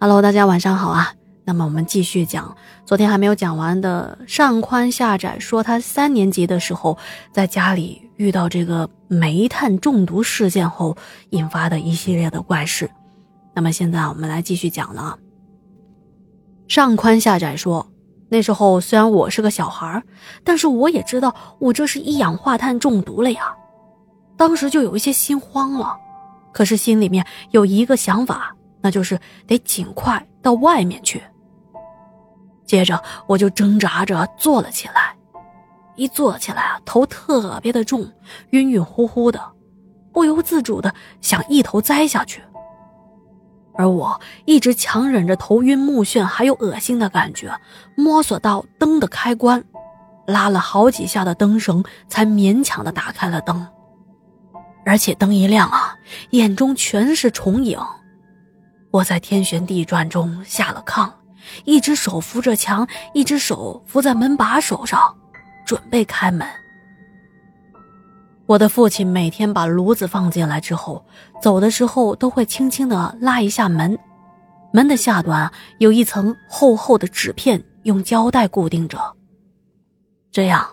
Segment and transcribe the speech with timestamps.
[0.00, 1.12] Hello，大家晚上好啊。
[1.44, 2.56] 那么我们继续讲
[2.86, 6.96] 昨天还没有讲完的上宽下窄，说他三年级的时候
[7.32, 10.96] 在家里遇到这个煤炭中毒事件后
[11.30, 12.88] 引发的一系列的怪事。
[13.54, 15.18] 那么现在我们来继续讲了。
[16.68, 17.90] 上宽下窄说，
[18.28, 20.00] 那时候虽然我是个小孩
[20.44, 23.52] 但是我也知道我这是一氧化碳中毒了呀。
[24.36, 25.96] 当时就有一些心慌了，
[26.52, 28.54] 可是心里面有一个想法。
[28.88, 31.22] 那就是得尽快到外面去。
[32.64, 35.14] 接着我就挣扎着坐了起来，
[35.94, 38.10] 一坐起来啊，头特别的重，
[38.52, 39.52] 晕晕乎乎的，
[40.10, 42.42] 不由自主的想一头栽下去。
[43.74, 47.54] 而我一直强忍着头晕目眩还有恶心的感觉，
[47.94, 49.62] 摸索到灯的开关，
[50.26, 53.68] 拉了好几下的灯绳，才勉强的打开了灯。
[54.86, 55.94] 而且灯一亮啊，
[56.30, 57.78] 眼中全是重影。
[58.90, 61.10] 我在天旋地转中下了炕，
[61.64, 65.14] 一只手扶着墙，一只手扶在门把手上，
[65.66, 66.48] 准备开门。
[68.46, 71.04] 我的父亲每天把炉子放进来之后，
[71.42, 73.98] 走的时候都会轻轻的拉一下门，
[74.72, 78.98] 门的下端有一层厚厚的纸片，用胶带固定着。
[80.32, 80.66] 这样，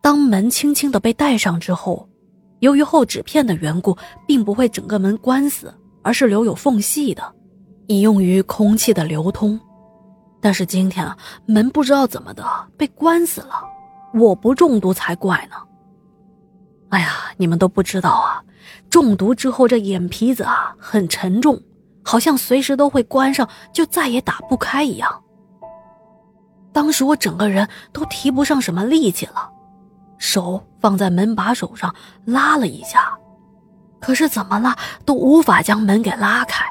[0.00, 2.08] 当门轻轻的被带上之后，
[2.58, 7.34] 由于厚纸片的缘故，并不会整个门关死，而是留有缝隙的。
[7.90, 9.58] 以用于空气的流通，
[10.40, 12.44] 但是今天啊，门不知道怎么的
[12.78, 13.64] 被关死了，
[14.14, 15.56] 我不中毒才怪呢。
[16.90, 18.44] 哎呀，你们都不知道啊，
[18.88, 21.60] 中毒之后这眼皮子啊很沉重，
[22.04, 25.22] 好像随时都会关上，就再也打不开一样。
[26.72, 29.50] 当时我整个人都提不上什么力气了，
[30.16, 31.92] 手放在门把手上
[32.24, 33.18] 拉了一下，
[34.00, 36.69] 可是怎么拉都无法将门给拉开。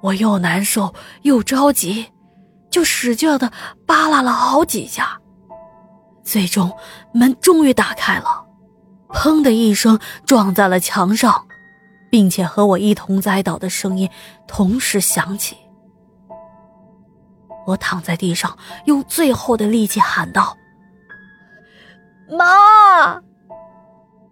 [0.00, 2.06] 我又难受又着急，
[2.70, 3.50] 就使劲的
[3.86, 5.20] 扒拉了好几下，
[6.22, 6.72] 最终
[7.12, 8.44] 门终于打开了，
[9.08, 11.46] 砰的一声撞在了墙上，
[12.10, 14.08] 并且和我一同栽倒的声音
[14.46, 15.56] 同时响起。
[17.66, 18.56] 我躺在地上，
[18.86, 20.56] 用最后的力气喊道
[22.30, 23.20] ：“妈！”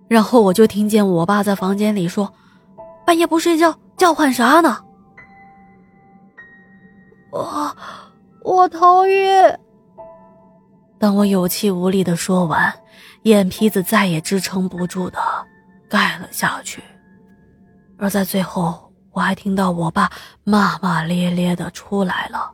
[0.08, 2.32] 然后我就听见我爸在房间里说
[3.04, 4.78] ：“半夜不睡觉，叫唤啥呢？”
[7.36, 7.76] 我
[8.42, 9.58] 我头晕。
[10.98, 12.72] 当我有气无力的说完，
[13.24, 15.18] 眼皮子再也支撑不住的
[15.88, 16.82] 盖了下去。
[17.98, 20.10] 而在最后，我还听到我爸
[20.44, 22.50] 骂骂咧咧的出来了。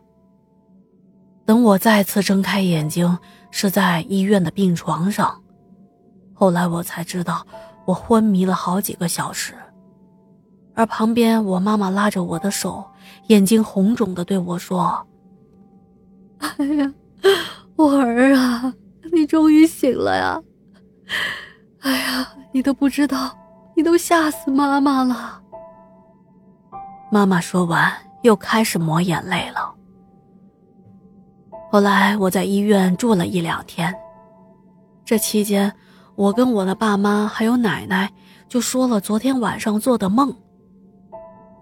[1.45, 3.19] 等我再次睁开眼睛，
[3.51, 5.41] 是在医院的病床上。
[6.35, 7.47] 后来我才知道，
[7.85, 9.55] 我昏迷了好几个小时。
[10.75, 12.85] 而旁边，我妈妈拉着我的手，
[13.29, 15.07] 眼睛红肿的对我说
[16.39, 16.93] ：“哎呀，
[17.77, 18.75] 我儿啊，
[19.13, 20.43] 你终于醒了呀！
[21.81, 23.37] 哎呀，你都不知道，
[23.77, 25.41] 你都吓死妈妈了。”
[27.11, 27.93] 妈妈说完，
[28.23, 29.75] 又开始抹眼泪了。
[31.71, 33.95] 后来我在医院住了一两天，
[35.05, 35.73] 这期间，
[36.15, 38.11] 我跟我的爸妈还有奶奶
[38.49, 40.35] 就说了昨天晚上做的梦。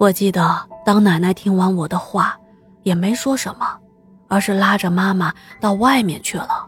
[0.00, 2.34] 我记得，当奶奶听完我的话，
[2.84, 3.78] 也没说什么，
[4.28, 5.30] 而是拉着妈妈
[5.60, 6.66] 到外面去了。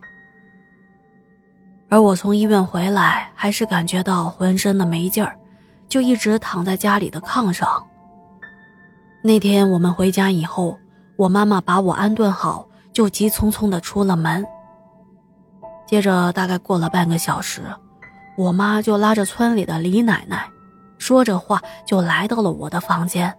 [1.89, 5.35] 而我从医院回来，还是感觉到浑身的没劲儿，
[5.89, 7.83] 就一直躺在家里的炕上。
[9.23, 10.79] 那天我们回家以后，
[11.17, 14.45] 我妈妈把我安顿好，就急匆匆的出了门。
[15.87, 17.63] 接着，大概过了半个小时，
[18.37, 20.47] 我妈就拉着村里的李奶奶。
[21.03, 23.37] 说着话，就来到了我的房间。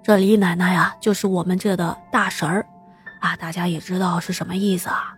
[0.00, 2.64] 这李奶奶呀，就是我们这的大神儿，
[3.20, 5.12] 啊，大家也知道是什么意思啊。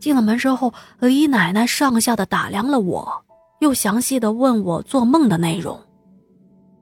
[0.00, 3.24] 进了门之后，李奶奶上下的打量了我，
[3.60, 5.80] 又详细的问我做梦的内容。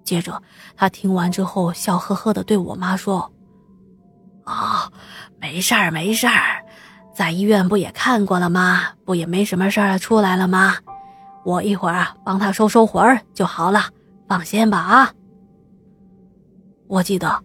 [0.05, 0.43] 接着，
[0.75, 3.31] 她听完之后，笑呵呵的对我妈说
[4.45, 4.91] ：“啊，
[5.39, 6.65] 没事儿，没事儿，
[7.15, 8.85] 在医院不也看过了吗？
[9.05, 10.79] 不也没什么事儿，出来了吗？”
[11.45, 13.81] 我一会儿啊，帮他收收魂儿就好了，
[14.27, 15.13] 放心吧啊。
[16.89, 17.43] 我记得，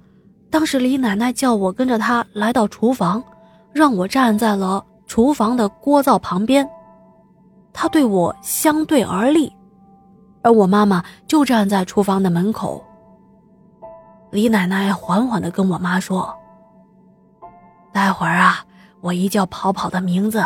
[0.49, 3.21] 当时李奶奶叫我跟着她来到厨房，
[3.73, 6.67] 让我站在了厨房的锅灶旁边，
[7.73, 9.51] 她对我相对而立，
[10.41, 12.83] 而我妈妈就站在厨房的门口。
[14.31, 16.33] 李奶奶缓缓的跟我妈说
[17.91, 18.63] ：“待会儿啊，
[19.01, 20.45] 我一叫跑跑的名字，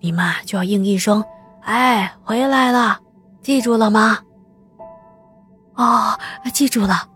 [0.00, 1.22] 你们就要应一声。”
[1.66, 2.96] 哎，回来了，
[3.42, 4.20] 记住了吗？
[5.74, 6.16] 哦，
[6.54, 7.08] 记住了。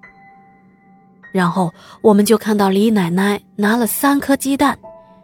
[1.32, 4.76] 然后我们就看到李奶奶拿了三颗鸡蛋，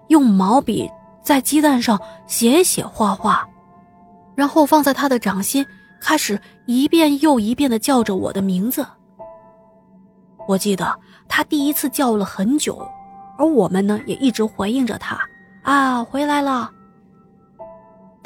[0.06, 0.88] 用毛笔
[1.24, 3.44] 在鸡蛋上写写画画，
[4.36, 5.66] 然后放在她的掌心，
[6.00, 8.86] 开始一遍又一遍的叫着我的名字。
[10.46, 10.96] 我记得
[11.26, 12.88] 她第一次叫了很久，
[13.36, 15.18] 而我们呢也一直回应着她
[15.64, 16.70] ：“啊，回来了。”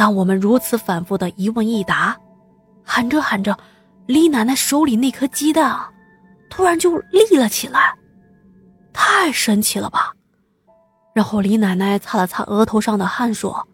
[0.00, 2.16] 当我们如此反复的一问一答，
[2.82, 3.54] 喊着喊着，
[4.06, 5.92] 李奶奶手里那颗鸡蛋啊。
[6.48, 7.94] 突然就立了起来，
[8.94, 10.14] 太神奇了吧！
[11.14, 13.68] 然后李奶奶擦了擦额头上的汗，说：“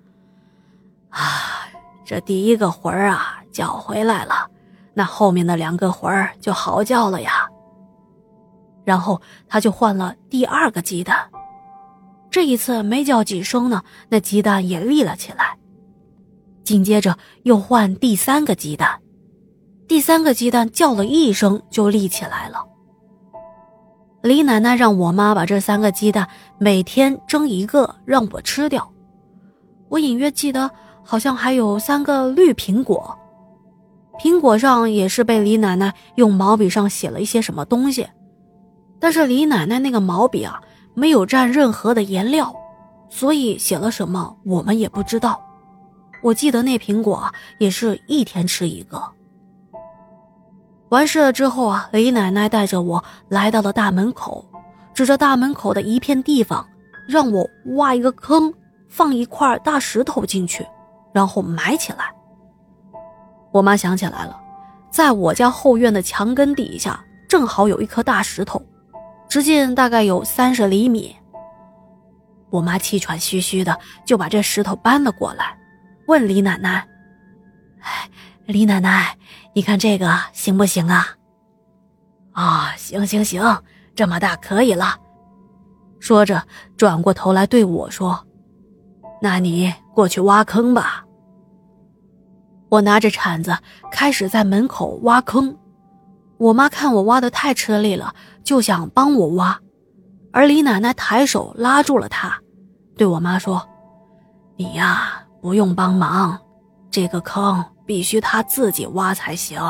[1.10, 1.68] 啊，
[2.04, 4.50] 这第一个魂儿啊叫回来了，
[4.94, 7.48] 那后面的两个魂儿就好叫了呀。”
[8.84, 11.30] 然后他就换了第二个鸡蛋，
[12.32, 15.56] 这一次没叫几声呢，那鸡蛋也立了起来。
[16.66, 19.00] 紧接着又换第三个鸡蛋。
[19.86, 22.58] 第三个鸡蛋叫了一声，就立起来了。
[24.20, 26.28] 李奶奶让我妈把这三个鸡蛋
[26.58, 28.92] 每天蒸一个，让我吃掉。
[29.88, 30.68] 我隐约记得，
[31.04, 33.16] 好像还有三个绿苹果，
[34.18, 38.08] 苹果上也是被李奶奶用毛笔上写了一些什么东西。
[38.98, 40.60] 但是李奶奶那个毛笔啊，
[40.94, 42.52] 没有蘸任何的颜料，
[43.08, 45.40] 所以写了什么我们也不知道。
[46.22, 49.02] 我记得那苹果也是一天吃一个。
[50.88, 54.44] 完事了之后啊，李奶奶带着我来到了大门口，
[54.94, 56.66] 指着大门口的一片地方，
[57.08, 58.52] 让我挖一个坑，
[58.88, 60.66] 放一块大石头进去，
[61.12, 62.12] 然后埋起来。
[63.52, 64.38] 我妈想起来了，
[64.90, 68.62] 在我家后院的墙根底下，正好有一颗大石头，
[69.28, 71.14] 直径大概有三十厘米。
[72.48, 75.58] 我妈气喘吁吁的就把这石头搬了过来，
[76.06, 76.86] 问李奶奶
[77.80, 78.10] ：“哎。”
[78.46, 79.18] 李奶奶，
[79.54, 81.04] 你看这个行不行啊？
[82.30, 83.42] 啊，行行行，
[83.92, 84.96] 这么大可以了。
[85.98, 86.40] 说着，
[86.76, 88.24] 转过头来对我说
[89.20, 91.04] ：“那你过去挖坑吧。”
[92.70, 93.58] 我拿着铲子
[93.90, 95.58] 开始在门口挖坑。
[96.38, 98.14] 我妈看我挖的太吃力了，
[98.44, 99.58] 就想帮我挖，
[100.32, 102.38] 而李奶奶抬手拉住了她，
[102.96, 103.68] 对我妈说
[104.54, 106.38] ：“你呀，不用帮忙，
[106.90, 109.62] 这个坑。”必须他自己挖才行。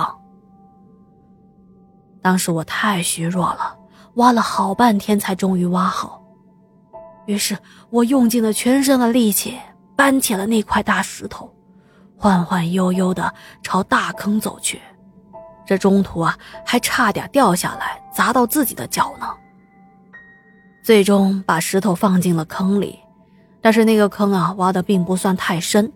[2.23, 3.77] 当时我太虚弱了，
[4.15, 6.23] 挖了好半天才终于挖好。
[7.27, 7.55] 于是
[7.91, 9.59] 我用尽了全身的力气，
[9.95, 11.55] 搬起了那块大石头，
[12.17, 13.31] 缓缓悠悠的
[13.63, 14.81] 朝大坑走去。
[15.67, 19.27] 这中途啊，还差点掉下来砸到自己的脚呢。
[20.83, 22.99] 最终把石头放进了坑里，
[23.67, 25.93] 但是那个坑啊，挖的并不算太深。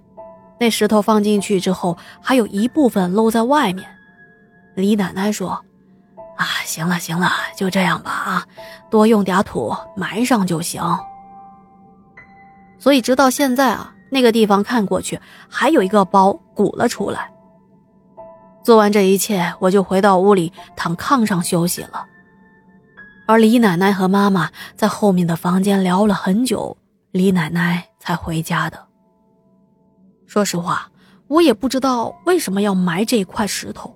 [0.58, 3.88] 那石头放进去之后，还有一部分露在外面。
[4.74, 5.50] 李奶奶说
[6.36, 8.46] ：“啊，行了行了，就这样吧啊，
[8.90, 10.82] 多用点土埋上就行。”
[12.76, 17.30] 所以直到现在啊，那个地方看过去还有一个包鼓了出来。
[18.64, 22.04] 做完这一切，我就回到屋里躺炕上休息了。
[23.28, 26.76] 而李奶奶和妈妈在后面的房间聊了很久，
[27.12, 28.78] 李奶奶才回家的。
[30.26, 30.88] 说实话，
[31.26, 33.92] 我也不知道为什么要埋这块石头。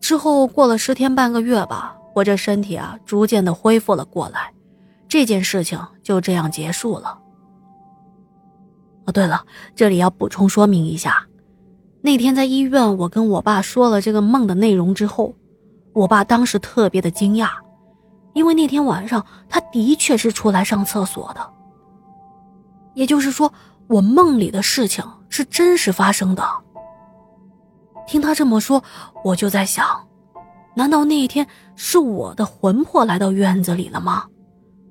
[0.00, 4.52] 之后过了十天半个月吧，我这身体啊逐渐的恢复了过来，
[5.08, 7.18] 这件事情就这样结束了。
[9.06, 9.44] 哦，对了，
[9.74, 11.26] 这里要补充说明一下，
[12.00, 15.34] 那天在医院，我跟我爸说了这个梦的内容之后，
[15.92, 17.50] 我爸当时特别的惊讶，
[18.32, 21.52] 因为那天晚上他的确是出来上厕所的，
[22.94, 23.52] 也就是说。
[23.86, 26.42] 我梦里的事情是真实发生的。
[28.06, 28.82] 听他这么说，
[29.22, 29.86] 我就在想，
[30.74, 31.46] 难道那一天
[31.76, 34.24] 是我的魂魄来到院子里了吗？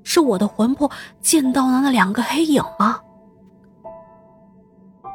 [0.03, 0.91] 是我的魂魄
[1.21, 2.99] 见到了那两个黑影吗？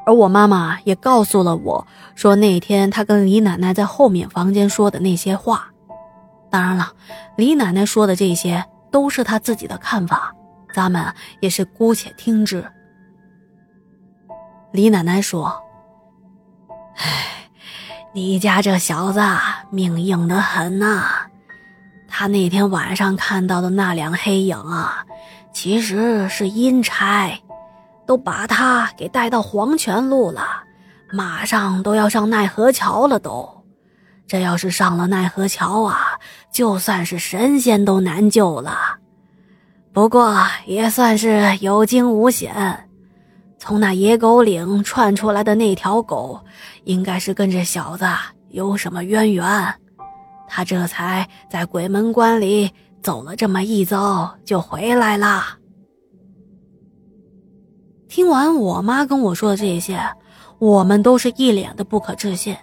[0.04, 5.70] 而我妈妈也告诉了我说，那天她跟李奶奶在后面房间说的那些话。
[6.50, 6.92] 当然了，
[7.36, 10.34] 李奶奶说的这些都是她自己的看法，
[10.74, 12.68] 咱们也是姑且听之。
[14.70, 15.62] 李奶奶说
[16.96, 17.50] ：“哎，
[18.12, 19.20] 你家这小子
[19.70, 21.26] 命硬的很呐！
[22.06, 25.04] 他那天晚上看到的那两黑影啊，
[25.52, 27.40] 其实是阴差，
[28.06, 30.46] 都把他给带到黄泉路了，
[31.12, 33.18] 马上都要上奈何桥了。
[33.18, 33.64] 都，
[34.26, 36.18] 这要是上了奈何桥啊，
[36.52, 38.98] 就算是神仙都难救了。
[39.94, 42.84] 不过也算是有惊无险。”
[43.58, 46.40] 从那野狗岭窜出来的那条狗，
[46.84, 48.06] 应该是跟这小子
[48.50, 49.44] 有什么渊源，
[50.46, 52.70] 他这才在鬼门关里
[53.02, 55.58] 走了这么一遭就回来啦。
[58.08, 60.00] 听完我妈跟我说的这些，
[60.58, 62.56] 我们都是一脸的不可置信。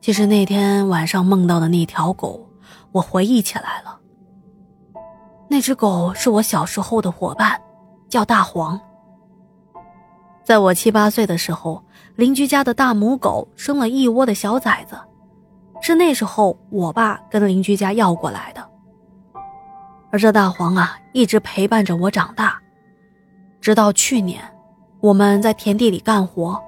[0.00, 2.48] 其实那天晚上梦到的那条狗，
[2.92, 3.98] 我回忆起来了。
[5.48, 7.60] 那只狗是我小时候的伙伴，
[8.08, 8.80] 叫大黄。
[10.44, 11.82] 在我七八岁的时候，
[12.16, 14.94] 邻居家的大母狗生了一窝的小崽子，
[15.80, 18.62] 是那时候我爸跟邻居家要过来的。
[20.12, 22.60] 而这大黄啊，一直陪伴着我长大。
[23.60, 24.44] 直到去年，
[25.00, 26.62] 我们在田地里干活，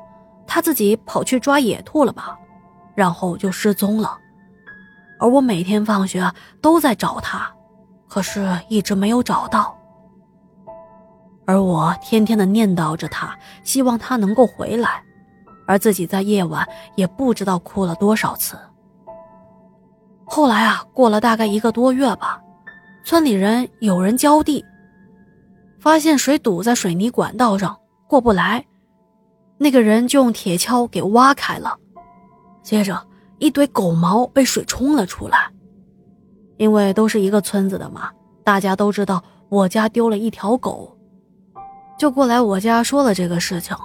[0.47, 2.37] 他自己跑去抓野兔了吧，
[2.95, 4.17] 然后就失踪了。
[5.21, 6.29] 而我每天放学
[6.63, 7.53] 都在找他，
[8.09, 9.76] 可是一直没有找到。
[11.47, 15.03] 而我天天的念叨着他，希望他能够回来，
[15.67, 18.59] 而自己在夜晚也不知道哭了多少次。
[20.25, 22.43] 后来啊，过了大概一个多月吧，
[23.05, 24.65] 村里人有人浇地。
[25.79, 28.67] 发现水堵在水泥管道上过不来，
[29.57, 31.79] 那个人就用铁锹给挖开了，
[32.65, 33.01] 接着
[33.39, 35.49] 一堆狗毛被水冲了出来。
[36.57, 38.11] 因为都是一个村子的嘛，
[38.43, 40.96] 大家都知道我家丢了一条狗，
[41.99, 43.77] 就过来我家说了这个事情。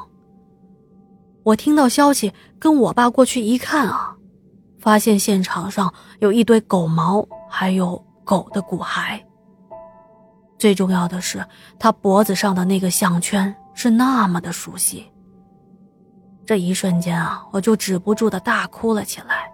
[1.43, 4.15] 我听到消息，跟我爸过去一看啊，
[4.79, 9.19] 发现现场上有一堆狗毛，还有狗的骨骸。
[10.59, 11.43] 最重要的是，
[11.79, 15.11] 他脖子上的那个项圈是那么的熟悉。
[16.45, 19.51] 这一瞬间啊，我就止不住的大哭了起来。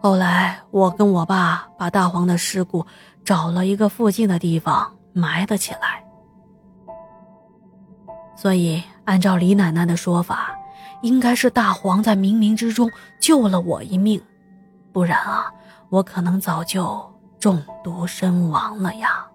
[0.00, 2.84] 后来，我跟我爸把大黄的尸骨
[3.24, 6.04] 找了一个附近的地方埋了起来。
[8.40, 10.56] 所以，按照李奶奶的说法，
[11.02, 14.22] 应该是大黄在冥冥之中救了我一命，
[14.92, 15.52] 不然啊，
[15.90, 17.04] 我可能早就
[17.40, 19.26] 中毒身亡了呀。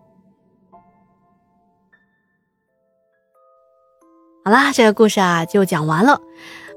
[4.45, 6.21] 好啦，这个故事啊就讲完了。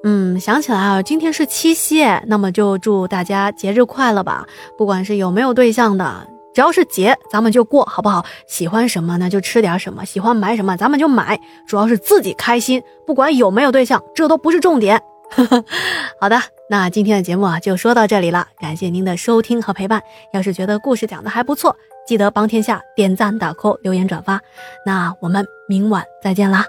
[0.02, 4.44] 嗯，想起来啊，今天是七夕，那么就祝大家节日快乐吧。
[4.76, 8.24] 不管是有没有对象的，只要是节，咱们就过，好不好？
[8.46, 11.38] 喜欢什么呢，就吃点什么；喜欢买什么，咱们就买。
[11.68, 14.98] 主要是自己开心，不管有没有对象，这都不是重点。
[16.18, 20.02] 好的，那今天的节目啊就说到这里了，感谢您的收听和陪伴。
[20.32, 24.40] 要是觉得故事讲的还不错，记得帮天下点赞、打 call、留言、转发。
[24.86, 26.64] 那我们明晚再见啦。